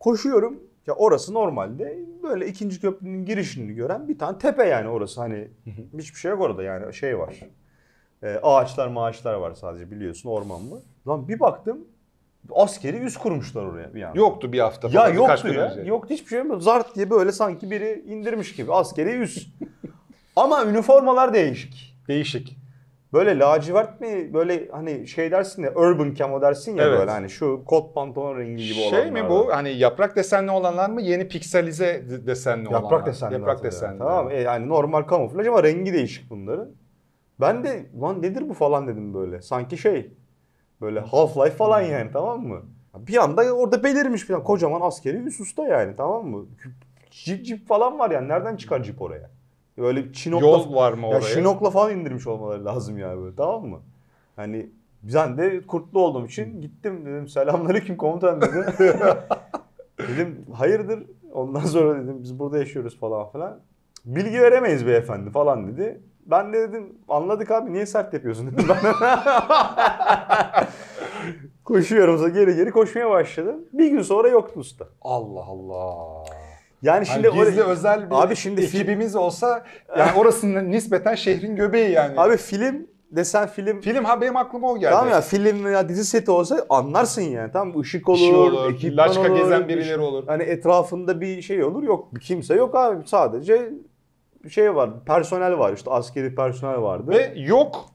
[0.00, 0.60] Koşuyorum.
[0.86, 5.48] Ya orası normalde böyle ikinci köprünün girişini gören bir tane tepe yani orası hani
[5.98, 7.40] hiçbir şey yok orada yani şey var.
[8.22, 10.78] Ee, ağaçlar maaçlar var sadece biliyorsun orman var.
[11.08, 11.78] Lan bir baktım
[12.50, 14.18] askeri üs kurmuşlar oraya bir anda.
[14.18, 15.70] Yoktu bir hafta Ya falan, birkaç yoktu ya.
[15.70, 15.82] önce.
[15.90, 16.62] Yoktu hiçbir şey yok.
[16.62, 19.46] Zart diye böyle sanki biri indirmiş gibi askeri üs.
[20.36, 21.96] Ama üniformalar değişik.
[22.08, 22.56] Değişik.
[23.12, 26.98] Böyle lacivert mi böyle hani şey dersin ya urban camo dersin ya Evet.
[26.98, 29.54] böyle hani şu kot pantolon rengi gibi Şey mi olanlar bu var.
[29.54, 32.82] hani yaprak desenli olanlar mı yeni pikselize de- desenli olanlar?
[32.82, 33.34] Yaprak desenli.
[33.34, 33.98] Yaprak desenli.
[33.98, 34.30] Tamam?
[34.30, 36.70] E, yani normal kamuflaj ama rengi değişik bunların.
[37.40, 39.42] Ben de lan nedir bu falan dedim böyle.
[39.42, 40.12] Sanki şey
[40.82, 42.62] böyle Half-Life falan yani tamam mı?
[42.98, 46.46] Bir anda orada belirmiş falan kocaman askeri üst usta yani tamam mı?
[47.10, 49.30] Cip cip falan var yani nereden çıkar cip oraya?
[49.78, 51.20] Böyle çinokla, Yol var mı ya oraya?
[51.20, 53.80] şinokla falan indirmiş olmaları lazım yani böyle tamam mı?
[54.36, 54.70] Hani
[55.02, 58.64] ben de kurtlu olduğum için gittim dedim selamünaleyküm komutan dedim.
[59.98, 63.60] dedim hayırdır ondan sonra dedim biz burada yaşıyoruz falan filan.
[64.04, 66.00] Bilgi veremeyiz beyefendi falan dedi.
[66.26, 68.94] Ben de dedim anladık abi niye sert yapıyorsun dedim ben.
[71.64, 73.56] Koşuyorum geri geri koşmaya başladım.
[73.72, 74.84] Bir gün sonra yoktu usta.
[75.02, 76.24] Allah Allah.
[76.82, 79.64] Yani Şimdi şimdi gizli oraya- özel bir Abi şimdi ekibimiz olsa
[79.98, 82.20] yani orasının nispeten şehrin göbeği yani.
[82.20, 84.90] Abi film desen film Film ha benim aklıma o geldi.
[84.92, 87.52] Tamam ya film veya dizi seti olsa anlarsın yani.
[87.52, 87.82] Tamam mı?
[87.82, 90.24] Işık olur, şey olur, ekipman laçka olur, gezen bir birileri şey- olur.
[90.26, 91.82] Hani etrafında bir şey olur.
[91.82, 93.08] Yok kimse yok abi.
[93.08, 93.70] Sadece
[94.50, 95.04] şey var.
[95.04, 97.10] Personel var işte askeri personel vardı.
[97.10, 97.90] Ve yok,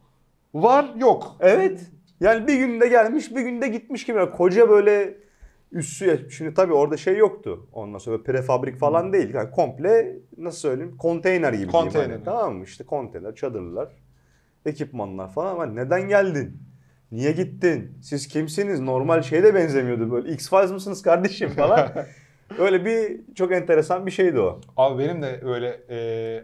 [0.53, 1.35] var yok.
[1.39, 1.91] Evet.
[2.19, 4.17] Yani bir günde gelmiş bir günde gitmiş gibi.
[4.17, 5.17] Yani koca böyle
[5.71, 6.27] üssü.
[6.31, 7.67] Şimdi tabii orada şey yoktu.
[7.73, 9.33] Ondan sonra prefabrik falan değil.
[9.33, 11.71] Yani komple nasıl söyleyeyim konteyner gibi diyeyim.
[11.71, 12.09] Konteyner.
[12.09, 12.63] Hani, tamam mı?
[12.63, 13.89] İşte konteyner, çadırlar,
[14.65, 15.51] ekipmanlar falan.
[15.51, 16.61] Ama neden geldin?
[17.11, 17.97] Niye gittin?
[18.01, 18.79] Siz kimsiniz?
[18.79, 20.29] Normal şeye de benzemiyordu böyle.
[20.31, 21.89] X-Files mısınız kardeşim falan.
[22.59, 24.59] Öyle bir çok enteresan bir şeydi o.
[24.77, 26.43] Abi benim de öyle e,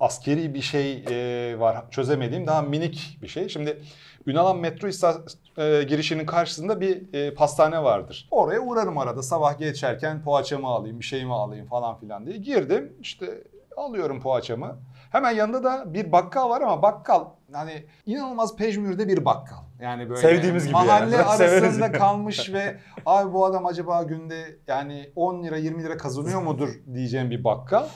[0.00, 3.48] askeri bir şey e, var çözemediğim daha minik bir şey.
[3.48, 3.82] Şimdi
[4.26, 8.28] Ünalan metro ista- e, girişinin karşısında bir e, pastane vardır.
[8.30, 12.36] Oraya uğrarım arada sabah geçerken poğaçamı alayım bir şeyimi alayım falan filan diye.
[12.36, 13.42] Girdim işte
[13.76, 14.78] alıyorum poğaçamı.
[15.16, 19.56] Hemen yanında da bir bakkal var ama bakkal hani inanılmaz pejmürde bir bakkal.
[19.80, 21.24] Yani böyle Sevdiğimiz gibi mahalle yani.
[21.24, 22.76] Arasında kalmış ve
[23.06, 27.86] abi bu adam acaba günde yani 10 lira 20 lira kazanıyor mudur diyeceğim bir bakkal.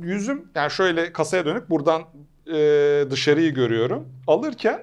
[0.00, 2.02] Yüzüm yani şöyle kasaya dönük buradan
[2.46, 2.54] e,
[3.10, 4.08] dışarıyı görüyorum.
[4.26, 4.80] Alırken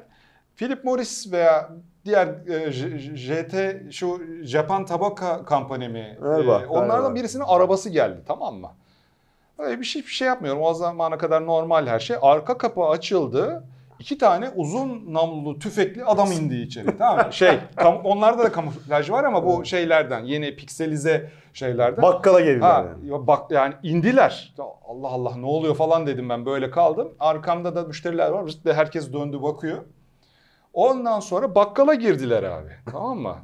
[0.56, 1.69] Philip Morris veya
[2.06, 2.71] diğer e,
[3.15, 3.56] JT
[3.93, 6.17] şu Japan Tabaka Company mi?
[6.21, 7.15] Galiba, E, onlardan galiba.
[7.15, 8.69] birisinin arabası geldi tamam mı?
[9.57, 10.61] Öyle bir şey, bir şey yapmıyorum.
[10.61, 12.17] O zamana kadar normal her şey.
[12.21, 13.63] Arka kapı açıldı.
[13.99, 16.97] İki tane uzun namlulu tüfekli adam indi içeri.
[16.97, 17.33] Tamam mı?
[17.33, 22.01] Şey, kam- onlarda da kamuflaj var ama bu şeylerden, yeni pikselize şeylerden.
[22.01, 23.11] Bakkala geldiler Ha, yani.
[23.11, 24.53] ya bak yani indiler.
[24.87, 27.11] Allah Allah ne oluyor falan dedim ben böyle kaldım.
[27.19, 28.47] Arkamda da müşteriler var.
[28.47, 29.77] İşte herkes döndü bakıyor.
[30.73, 32.69] Ondan sonra bakkala girdiler abi.
[32.91, 33.35] tamam mı?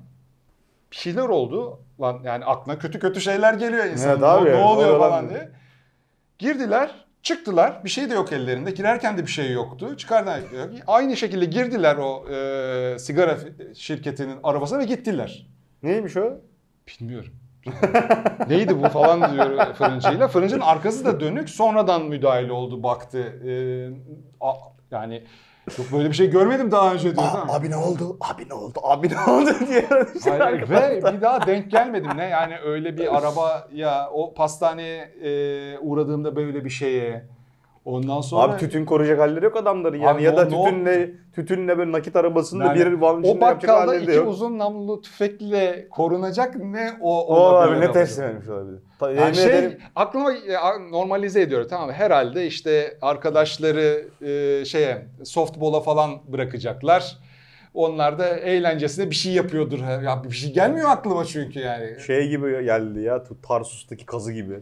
[0.92, 1.80] Bir şeyler oldu.
[2.02, 4.10] Lan yani aklına kötü kötü şeyler geliyor insanın.
[4.12, 5.50] Evet Ne- abi ne, yani, oluyor oradan- falan diye.
[6.40, 7.84] Girdiler, çıktılar.
[7.84, 8.72] Bir şey de yok ellerinde.
[8.72, 9.98] Girerken de bir şey yoktu.
[9.98, 10.40] Çıkardan
[10.88, 13.38] aynı şekilde girdiler o e, sigara
[13.76, 15.48] şirketinin arabasına ve gittiler.
[15.84, 16.34] Neymiş o?
[16.88, 17.32] Bilmiyorum.
[18.50, 20.28] Neydi bu falan diyor fırıncıyla.
[20.28, 21.50] Fırıncının arkası da dönük.
[21.50, 23.20] Sonradan müdahale oldu baktı.
[23.20, 23.90] Ee,
[24.42, 24.54] a-
[24.92, 25.24] yani
[25.78, 27.28] yok böyle bir şey görmedim daha önce diyor.
[27.32, 27.50] tamam.
[27.50, 28.18] abi ne oldu?
[28.22, 28.80] Abi ne oldu?
[28.84, 29.86] Abi ne oldu diye.
[30.40, 35.78] Hayır, ve bir daha denk gelmedim ne yani öyle bir araba ya o pastaneye e,
[35.80, 37.26] uğradığımda böyle bir şeye
[37.90, 41.12] ondan sonra Abi tütün koruyacak halleri yok adamların yani Abi ya da no- no- tütünle
[41.36, 44.28] tütünle böyle nakit arabasında Yani bir o içinde yapacak bakkalda halleri de iki yok.
[44.28, 48.80] uzun namlulu tüfekle korunacak ne o O olabilir ne teslim etmiş olabilir.
[49.18, 56.12] Yani şey ederim aklıma ya, normalize ediyor tamam herhalde işte arkadaşları e, şeye softball'a falan
[56.28, 57.18] bırakacaklar.
[57.74, 59.80] Onlar da eğlencesine bir şey yapıyordur.
[60.06, 62.00] Ya bir şey gelmiyor aklıma çünkü yani.
[62.08, 64.60] Şey gibi geldi ya Tarsus'taki kazı gibi.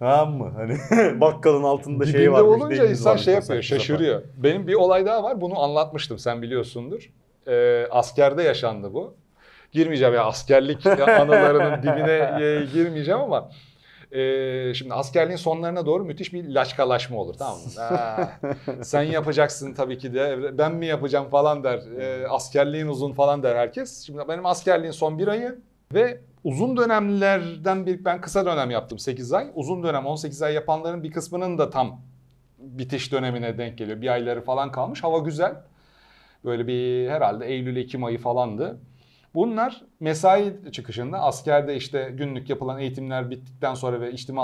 [0.00, 0.52] Tamam mı?
[0.56, 0.76] Hani
[1.20, 2.62] bakkalın altında şey Dibinde varmış.
[2.62, 4.22] olunca insan varmış şey yapıyor, şaşırıyor.
[4.36, 5.40] Benim bir olay daha var.
[5.40, 6.18] Bunu anlatmıştım.
[6.18, 7.10] Sen biliyorsundur.
[7.48, 9.14] Ee, askerde yaşandı bu.
[9.72, 13.50] Girmeyeceğim ya askerlik anılarının dibine e, girmeyeceğim ama
[14.12, 17.70] e, şimdi askerliğin sonlarına doğru müthiş bir laçkalaşma olur tamam mı?
[17.78, 18.32] Ha,
[18.82, 21.78] sen yapacaksın tabii ki de ben mi yapacağım falan der.
[22.00, 24.06] E, askerliğin uzun falan der herkes.
[24.06, 25.58] Şimdi benim askerliğin son bir ayı
[25.94, 29.50] ve uzun dönemlerden bir ben kısa dönem yaptım 8 ay.
[29.54, 32.00] Uzun dönem 18 ay yapanların bir kısmının da tam
[32.58, 34.00] bitiş dönemine denk geliyor.
[34.00, 35.04] Bir ayları falan kalmış.
[35.04, 35.54] Hava güzel.
[36.44, 38.80] Böyle bir herhalde Eylül-Ekim ayı falandı.
[39.34, 44.42] Bunlar mesai çıkışında askerde işte günlük yapılan eğitimler bittikten sonra ve içtima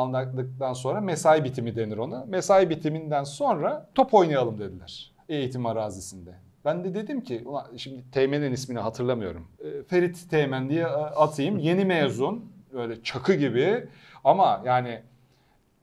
[0.75, 2.25] sonra mesai bitimi denir ona.
[2.25, 6.35] Mesai bitiminden sonra top oynayalım dediler eğitim arazisinde.
[6.67, 7.45] Ben de dedim ki
[7.77, 9.49] şimdi Teğmen'in ismini hatırlamıyorum.
[9.65, 11.59] E, Ferit Teğmen diye e, atayım.
[11.59, 13.89] Yeni mezun böyle çakı gibi
[14.25, 15.03] ama yani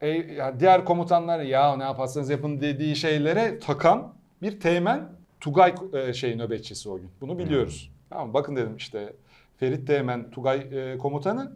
[0.01, 6.13] e, ya diğer komutanlar ya ne yaparsanız yapın dediği şeylere takan bir teğmen Tugay e,
[6.13, 7.09] şey nöbetçisi o gün.
[7.21, 7.91] Bunu biliyoruz.
[8.09, 9.13] Tamam bakın dedim işte
[9.57, 11.51] Ferit Teğmen Tugay e, komutanı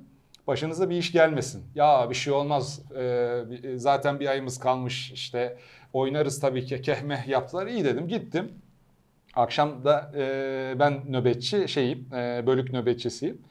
[0.47, 1.63] başınıza bir iş gelmesin.
[1.75, 2.81] Ya bir şey olmaz.
[2.97, 3.43] E,
[3.75, 5.57] zaten bir ayımız kalmış işte
[5.93, 7.67] oynarız tabii ki kehmeh yaptılar.
[7.67, 8.51] İyi dedim gittim.
[9.37, 13.41] Akşam da e, ben nöbetçi şeyim, e, bölük nöbetçisiyim.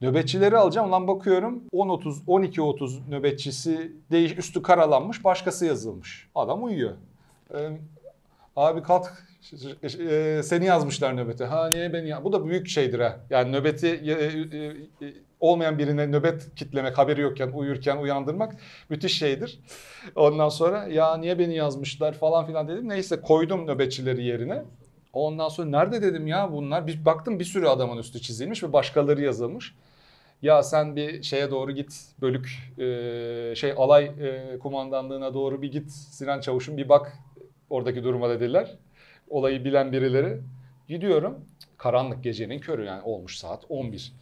[0.00, 0.88] Nöbetçileri alacağım.
[0.88, 6.28] Ulan bakıyorum 10-30, 12-30 nöbetçisi değiş, üstü karalanmış, başkası yazılmış.
[6.34, 6.92] Adam uyuyor.
[7.54, 7.70] Ee,
[8.56, 9.24] abi kalk
[9.82, 11.44] e, seni yazmışlar nöbete.
[11.44, 12.24] Ha niye beni ya?
[12.24, 13.20] Bu da büyük şeydir ha.
[13.30, 18.56] Yani nöbeti e, e, e, olmayan birine nöbet kitlemek, haberi yokken, uyurken uyandırmak
[18.88, 19.60] müthiş şeydir.
[20.16, 22.88] Ondan sonra ya niye beni yazmışlar falan filan dedim.
[22.88, 24.62] Neyse koydum nöbetçileri yerine.
[25.12, 26.86] Ondan sonra nerede dedim ya bunlar?
[26.86, 29.74] Bir baktım bir sürü adamın üstü çizilmiş ve başkaları yazılmış.
[30.42, 35.90] Ya sen bir şeye doğru git bölük e, şey alay e, kumandanlığına doğru bir git
[35.90, 37.18] Sinan Çavuş'un bir bak
[37.70, 38.78] oradaki duruma dediler.
[39.28, 40.40] Olayı bilen birileri.
[40.88, 41.44] Gidiyorum.
[41.78, 44.12] Karanlık gecenin körü yani olmuş saat 11.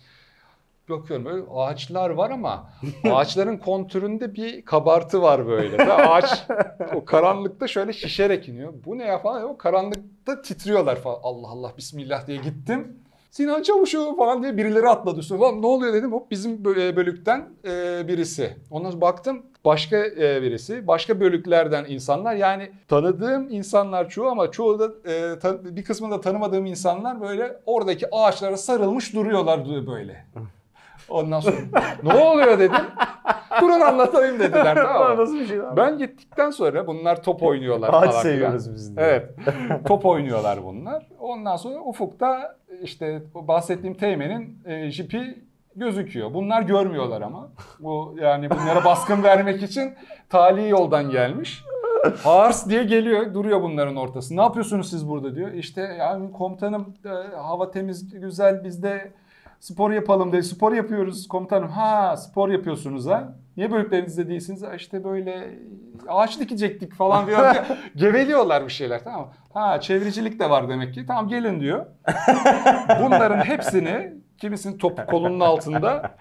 [0.91, 2.71] Bakıyorum böyle ağaçlar var ama
[3.13, 5.79] ağaçların kontüründe bir kabartı var böyle.
[5.79, 6.47] Ve ağaç
[6.95, 8.73] o karanlıkta şöyle şişerek iniyor.
[8.85, 9.43] Bu ne ya falan.
[9.45, 11.19] O karanlıkta titriyorlar falan.
[11.23, 12.97] Allah Allah bismillah diye gittim.
[13.31, 15.39] Sinan Çavuş'u falan diye birileri atladı üstüne.
[15.39, 16.13] Lan ne oluyor dedim.
[16.13, 18.57] Hop bizim bö- bölükten e, birisi.
[18.71, 20.87] Ondan sonra baktım başka e, birisi.
[20.87, 22.35] Başka bölüklerden insanlar.
[22.35, 27.61] Yani tanıdığım insanlar çoğu ama çoğu da e, ta- bir kısmını da tanımadığım insanlar böyle
[27.67, 30.27] oradaki ağaçlara sarılmış duruyorlar böyle.
[31.09, 31.57] Ondan sonra
[32.03, 32.77] ne oluyor dedim.
[33.61, 35.19] Durun anlatayım dediler tamam?
[35.19, 35.77] Nasıl bir şey lan?
[35.77, 39.07] Ben gittikten sonra bunlar top oynuyorlar Ağaç falan seviyoruz biz diye.
[39.07, 39.31] Evet.
[39.87, 41.07] top oynuyorlar bunlar.
[41.21, 45.45] Ondan sonra ufukta işte bahsettiğim teğmenin e, jipi
[45.77, 46.35] gözüküyor.
[46.35, 47.49] Bunlar görmüyorlar ama.
[47.81, 49.95] Bu yani bunlara baskın vermek için
[50.29, 51.65] tali yoldan gelmiş.
[52.23, 54.41] Hars diye geliyor, duruyor bunların ortasında.
[54.41, 55.53] Ne yapıyorsunuz siz burada diyor.
[55.53, 59.13] İşte yani komutanım e, hava temiz, güzel biz de
[59.61, 60.43] spor yapalım dedi.
[60.43, 61.69] Spor yapıyoruz komutanım.
[61.69, 63.35] Ha spor yapıyorsunuz ha.
[63.57, 64.63] Niye bölüklerinizde değilsiniz?
[64.77, 65.59] İşte böyle
[66.09, 67.55] ağaç dikecektik falan diyor.
[67.97, 69.33] Geveliyorlar bir şeyler tamam mı?
[69.55, 71.07] Ha çevrecilik de var demek ki.
[71.07, 71.87] Tamam gelin diyor.
[73.03, 76.17] Bunların hepsini kimisinin top kolunun altında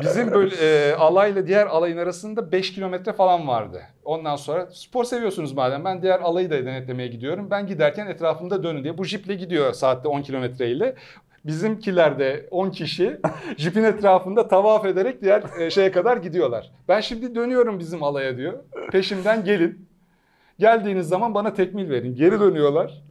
[0.00, 3.82] bizim böyle e, alayla diğer alayın arasında 5 kilometre falan vardı.
[4.04, 7.50] Ondan sonra spor seviyorsunuz madem ben diğer alayı da denetlemeye gidiyorum.
[7.50, 8.98] Ben giderken etrafımda dönün diye.
[8.98, 10.94] Bu jiple gidiyor saatte 10 kilometre ile.
[11.48, 13.20] Bizimkiler de 10 kişi
[13.56, 16.70] jipin etrafında tavaf ederek diğer e, şeye kadar gidiyorlar.
[16.88, 18.52] Ben şimdi dönüyorum bizim alaya diyor.
[18.92, 19.88] Peşimden gelin.
[20.58, 22.14] Geldiğiniz zaman bana tekmil verin.
[22.14, 23.02] Geri dönüyorlar.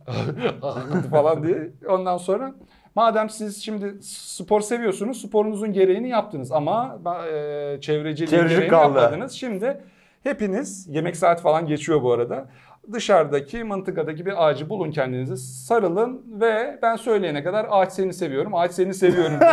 [1.11, 1.69] falan diye.
[1.89, 2.55] Ondan sonra
[2.95, 6.99] madem siz şimdi spor seviyorsunuz sporunuzun gereğini yaptınız ama
[7.31, 8.99] e, çevreciliğin Çevrecilik gereğini kaldı.
[8.99, 9.31] yapmadınız.
[9.31, 9.81] Şimdi
[10.23, 12.49] hepiniz yemek saat falan geçiyor bu arada.
[12.93, 18.71] Dışarıdaki mıntıkadaki bir ağacı bulun kendinize sarılın ve ben söyleyene kadar ağaç seni seviyorum, ağaç
[18.71, 19.39] seni seviyorum.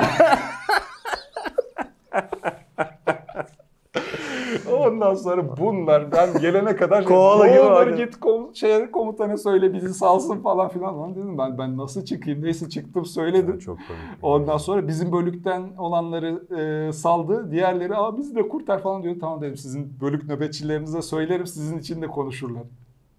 [4.72, 9.94] Ondan sonra bunlar ben gelene kadar Koala gibi olur git kom şey, komutana söyle bizi
[9.94, 11.00] salsın falan filan.
[11.00, 13.58] Lan dedim ben ben nasıl çıkayım neyse çıktım söyledim.
[13.58, 14.00] Çok komik.
[14.22, 17.50] Ondan sonra bizim bölükten olanları e, saldı.
[17.50, 19.16] Diğerleri Aa, bizi de kurtar falan diyor.
[19.20, 22.62] Tamam dedim sizin bölük nöbetçilerinize söylerim sizin için de konuşurlar.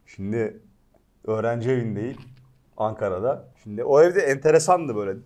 [0.06, 0.60] Şimdi
[1.24, 2.18] öğrenci evindeyim
[2.78, 3.48] Ankara'da.
[3.64, 5.20] Şimdi o evde enteresandı böyle.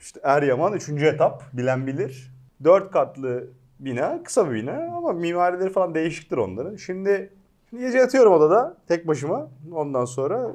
[0.00, 0.88] İşte Eryaman 3.
[0.88, 2.34] etap bilen bilir.
[2.64, 6.76] 4 katlı bina, kısa bir bina ama mimarileri falan değişiktir onların.
[6.76, 7.32] Şimdi,
[7.70, 9.50] şimdi gece yatıyorum odada tek başıma.
[9.72, 10.50] Ondan sonra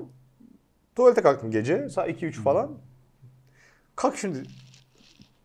[0.95, 2.71] tuvalete kalktım gece saat 2-3 falan.
[3.95, 4.43] Kalk şimdi.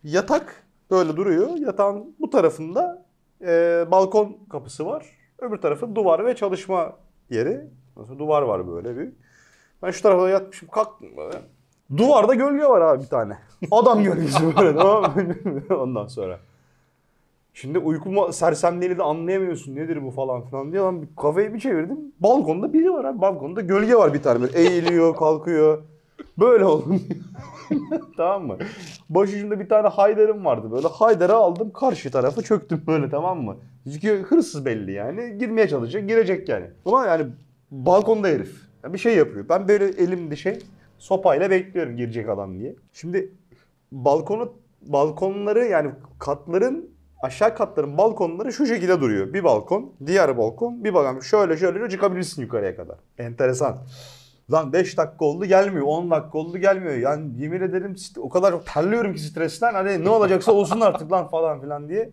[0.03, 1.57] Yatak böyle duruyor.
[1.57, 3.07] Yatağın bu tarafında
[3.41, 5.07] e, balkon kapısı var.
[5.39, 6.97] Öbür tarafı duvar ve çalışma
[7.31, 7.61] yeri.
[7.97, 9.09] Mesela duvar var böyle bir.
[9.83, 11.39] Ben şu tarafa yatmışım kalktım böyle.
[11.97, 13.39] Duvarda gölge var abi bir tane.
[13.71, 15.15] Adam gölgesi böyle tamam?
[15.81, 16.39] Ondan sonra.
[17.55, 21.99] Şimdi uykuma sersemliğini de anlayamıyorsun nedir bu falan filan diye lan bir kafayı bir çevirdim.
[22.21, 23.21] Balkonda biri var abi.
[23.21, 25.83] Balkonda gölge var bir tane böyle eğiliyor kalkıyor.
[26.39, 27.03] Böyle oldum.
[28.17, 28.57] tamam mı?
[29.09, 30.89] Başucumda bir tane Haydar'ım vardı böyle.
[30.89, 33.57] Haydar'ı aldım karşı tarafa çöktüm böyle tamam mı?
[33.93, 35.39] Çünkü hırsız belli yani.
[35.39, 36.67] Girmeye çalışacak girecek yani.
[36.87, 37.27] Ama yani
[37.71, 38.65] balkonda herif.
[38.85, 39.49] Ya bir şey yapıyor.
[39.49, 40.59] Ben böyle elimde şey
[40.99, 42.77] sopayla bekliyorum girecek adam diye.
[42.93, 43.33] Şimdi
[43.93, 46.91] balkonu balkonları yani katların
[47.23, 49.33] aşağı katların balkonları şu şekilde duruyor.
[49.33, 51.21] Bir balkon, diğer balkon, bir balkon.
[51.21, 52.97] Şöyle şöyle çıkabilirsin yukarıya kadar.
[53.19, 53.79] Enteresan.
[54.53, 56.95] Lan 5 dakika oldu gelmiyor, 10 dakika oldu gelmiyor.
[56.95, 59.75] Yani yemin ederim o kadar terliyorum ki stresten.
[59.75, 62.11] Hani ne olacaksa olsun artık lan falan filan diye.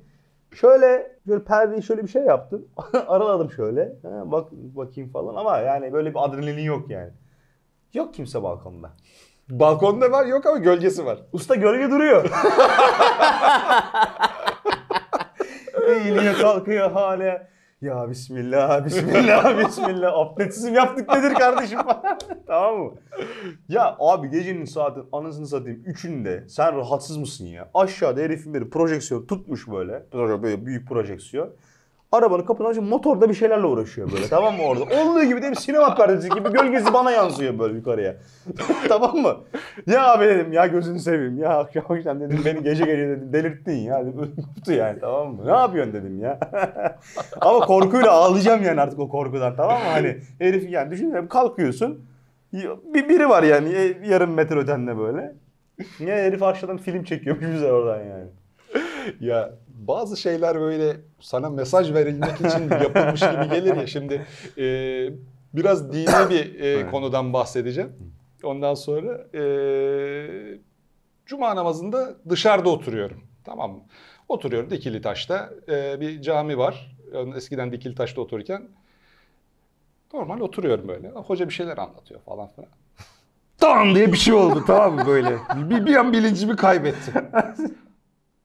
[0.54, 2.68] Şöyle perdeyi şöyle bir şey yaptım.
[3.08, 3.82] Araladım şöyle.
[4.04, 7.12] Ha, bak bakayım falan ama yani böyle bir adrenalin yok yani.
[7.94, 8.90] Yok kimse balkonda.
[9.50, 11.20] Balkonda var yok ama gölgesi var.
[11.34, 12.26] Usta gölge duruyor.
[15.88, 17.48] Eğiliyor kalkıyor hala.
[17.82, 20.14] Ya bismillah, bismillah, bismillah.
[20.14, 21.80] Abdestsizim yaptık nedir kardeşim?
[22.48, 22.94] tamam mı?
[23.70, 27.72] Ya abi gecenin saatin anasını satayım üçünde sen rahatsız mısın ya?
[27.74, 30.06] Aşağıda herifin biri projeksiyon tutmuş böyle.
[30.14, 31.56] Böyle büyük projeksiyon.
[32.12, 34.84] Arabanın kapını açıp motorda bir şeylerle uğraşıyor böyle tamam mı orada?
[34.84, 38.16] Olduğu gibi de bir sinema perdesi gibi gölgesi bana yansıyor böyle yukarıya.
[38.88, 39.38] tamam mı?
[39.88, 43.76] Ya abi dedim ya gözünü seveyim ya akşam akşam dedim beni gece gece dedim delirttin
[43.76, 44.36] ya dedim
[44.68, 45.46] yani tamam mı?
[45.46, 46.40] Ne yapıyorsun dedim ya.
[47.42, 49.90] Ama korkuyla ağlayacağım yani artık o korkudan tamam mı?
[49.92, 52.06] Hani herif yani düşünüyorum kalkıyorsun
[52.94, 55.34] bir biri var yani e, yarım metre ötende böyle.
[56.00, 58.28] Ya herif aşağıdan film çekiyormuş bize oradan yani.
[59.20, 59.52] Ya
[59.88, 63.88] bazı şeyler böyle sana mesaj verilmek için yapılmış gibi gelir ya.
[63.88, 64.26] Şimdi
[64.58, 64.66] e,
[65.54, 66.92] biraz dini bir e, Evet.
[66.92, 67.94] konudan bahsedeceğim.
[68.44, 69.44] Ondan sonra e,
[71.26, 73.24] cuma namazında dışarıda oturuyorum.
[73.44, 73.80] Tamam mı?
[74.30, 75.50] Oturuyorum Dikili Taş'ta.
[75.70, 76.98] E, bir cami var.
[77.36, 78.68] Eskiden Dikili Taş'ta otururken
[80.14, 81.10] normal oturuyorum böyle.
[81.10, 82.70] Hoca bir şeyler anlatıyor falan filan.
[83.62, 85.38] Dan diye bir şey oldu tamam mı böyle?
[85.56, 87.14] Bir, bir an bilincimi kaybettim.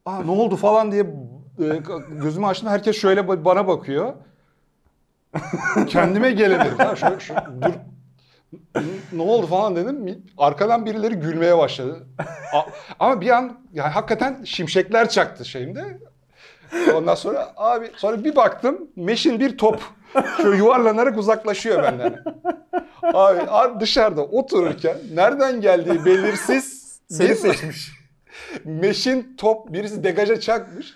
[0.07, 1.07] Aa ne oldu falan diye
[1.61, 2.69] e, gözümü açtım.
[2.69, 4.12] Herkes şöyle ba- bana bakıyor.
[5.88, 6.79] Kendime gelemedim.
[6.79, 7.73] Ha, şöyle, şu- dur.
[9.12, 10.23] Ne oldu falan dedim.
[10.38, 12.07] Arkadan birileri gülmeye başladı.
[12.55, 12.62] A-
[13.01, 15.99] ama bir an yani hakikaten şimşekler çaktı şeyimde.
[16.95, 19.83] Ondan sonra abi sonra bir baktım meşin bir top
[20.42, 22.25] şöyle yuvarlanarak uzaklaşıyor benden.
[23.03, 27.92] Abi, abi dışarıda otururken nereden geldiği belirsiz Seni seçmiş.
[28.64, 30.95] Meşin top birisi degaja çakmış.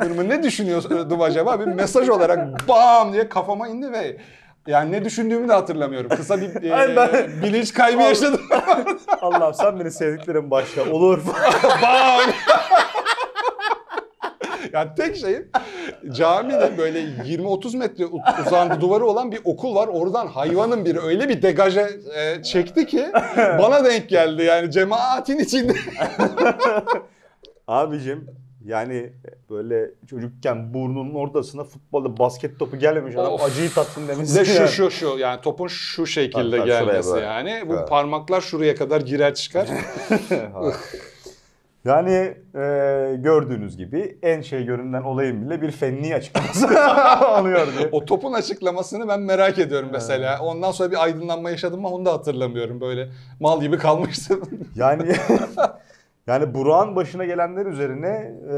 [0.00, 1.60] Diyorum, ne düşünüyordum acaba?
[1.60, 4.16] Bir mesaj olarak bam diye kafama indi ve
[4.66, 6.08] yani ne düşündüğümü de hatırlamıyorum.
[6.16, 8.40] Kısa bir e, ben- bilinç kaybı yaşadım.
[9.20, 10.92] Allah'ım sen beni sevdiklerim başla.
[10.92, 11.22] Olur.
[11.82, 12.20] bam!
[14.72, 15.50] yani tek şeyim
[16.10, 18.04] camide böyle 20-30 metre
[18.46, 19.88] uzandı duvarı olan bir okul var.
[19.88, 25.72] Oradan hayvanın biri öyle bir degaja e, çekti ki bana denk geldi yani cemaatin içinde.
[27.66, 28.28] Abicim
[28.64, 29.12] yani
[29.50, 33.42] böyle çocukken burnunun ortasına futbolda basket topu gelmemiş adam Of.
[33.42, 34.40] acıyı tatsın demesi.
[34.40, 37.62] Ve şu şu şu yani topun şu şekilde şuraya gelmesi yani.
[37.68, 37.88] Bu Evet.
[37.88, 39.68] parmaklar şuraya kadar girer çıkar.
[41.84, 42.60] Yani e,
[43.18, 46.66] gördüğünüz gibi en şey görünen olayın bile bir fenli açıklaması
[47.40, 47.88] oluyor diye.
[47.92, 50.38] o topun açıklamasını ben merak ediyorum mesela.
[50.40, 52.80] Ondan sonra bir aydınlanma yaşadım ama onu da hatırlamıyorum.
[52.80, 53.08] Böyle
[53.40, 54.40] mal gibi kalmıştım.
[54.74, 55.12] Yani
[56.30, 58.52] yani Burak'ın başına gelenler üzerine e,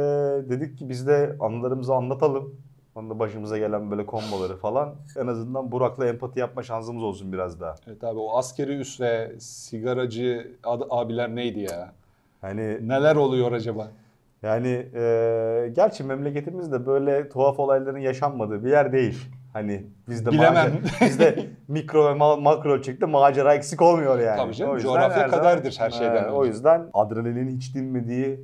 [0.50, 2.54] dedik ki biz de anılarımızı anlatalım.
[2.94, 4.94] Onda başımıza gelen böyle komboları falan.
[5.16, 7.74] En azından Burak'la empati yapma şansımız olsun biraz daha.
[7.86, 11.92] evet abi o askeri üsle sigaracı ad- abiler neydi ya?
[12.40, 13.88] Hani Neler oluyor acaba?
[14.42, 19.28] yani e, gerçi memleketimizde böyle tuhaf olayların yaşanmadığı bir yer değil.
[19.52, 20.66] Hani bizde Bilemem.
[20.66, 24.36] macer- bizde mikro ve ma- makro ölçekte macera eksik olmuyor yani.
[24.36, 26.30] Tabii canım, O yüzden coğrafya her kaderdir her şeyden önce.
[26.30, 28.40] O yüzden adrenalin hiç dinmediği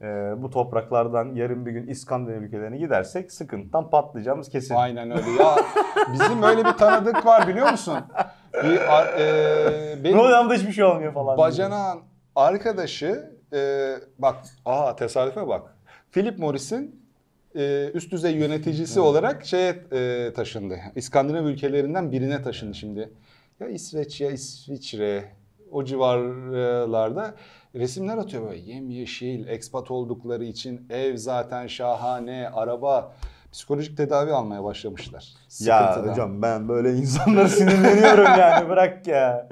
[0.00, 4.74] e, bu topraklardan yarın bir gün İskandinav ülkelerine gidersek sıkıntıdan patlayacağımız kesin.
[4.74, 5.30] Aynen öyle.
[5.42, 5.56] Ya
[6.12, 7.94] bizim öyle bir tanıdık var biliyor musun?
[8.64, 8.76] Bir,
[9.18, 11.38] e, benim Ne oluyor da hiçbir şey olmuyor falan.
[11.38, 12.00] bacanağın
[12.36, 15.62] arkadaşı e, bak aa tesadüfe bak.
[16.12, 17.01] Philip Morris'in
[17.56, 20.78] e, üst düzey yöneticisi olarak şeye e, taşındı.
[20.96, 23.10] İskandinav ülkelerinden birine taşındı şimdi.
[23.60, 25.24] Ya İsveç ya İsviçre
[25.70, 27.34] o civarlarda
[27.74, 33.14] resimler atıyor böyle yemyeşil, ekspat oldukları için ev zaten şahane, araba.
[33.52, 35.28] Psikolojik tedavi almaya başlamışlar.
[35.60, 36.12] Ya Sıkıntıdan.
[36.12, 39.48] hocam ben böyle insanlara sinirleniyorum yani bırak ya.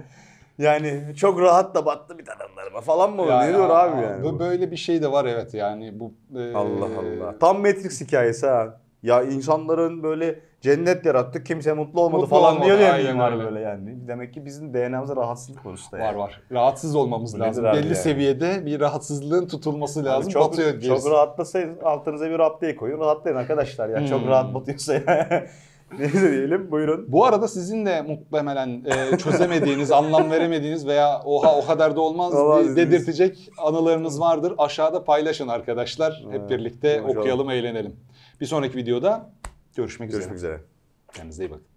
[0.61, 3.23] Yani çok rahat da battı bir taraflarıma falan mı?
[3.27, 4.25] Ya- ne diyor abi yani?
[4.25, 6.13] bu- Böyle bir şey de var evet yani bu.
[6.39, 7.39] e, Allah Allah.
[7.39, 8.81] Tam Matrix hikayesi ha.
[9.03, 13.45] Ya insanların böyle cennet yarattık kimse mutlu olmadı Mutlu falan olmadı, diyor ya aynen öyle.
[13.45, 14.09] böyle yani.
[14.09, 16.19] Demek ki bizim DNA'mızda rahatsızlık var usta Var yani.
[16.19, 16.41] var.
[16.53, 17.67] Rahatsız olmamız lazım.
[17.67, 17.97] abi Belli yani?
[17.97, 20.31] seviyede bir rahatsızlığın tutulması lazım.
[20.33, 21.11] Çok, Batıyor çok gerisi.
[21.11, 24.07] rahatlasaydınız altınıza bir raptiye koyun rahatlayın arkadaşlar ya.
[24.07, 24.29] Çok Hmm.
[24.29, 25.47] rahat batıyorsa ya.
[25.99, 27.05] Neyse diyelim buyurun.
[27.09, 32.35] Bu arada sizin de muhtemelen e, çözemediğiniz, anlam veremediğiniz veya oha o kadar da olmaz
[32.35, 34.55] Olmaz diye dedirtecek anılarınız vardır.
[34.59, 36.25] Aşağıda paylaşın arkadaşlar.
[36.31, 37.19] Hep Evet, birlikte konuşalım.
[37.19, 37.97] okuyalım, eğlenelim.
[38.41, 39.31] Bir sonraki videoda
[39.77, 40.53] görüşmek, Görüşmek üzere.
[40.55, 40.65] üzere.
[41.15, 41.70] Kendinize iyi bakın.